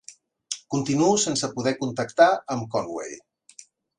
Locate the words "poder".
1.59-1.75